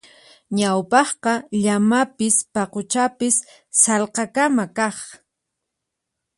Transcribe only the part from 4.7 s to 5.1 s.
kaq.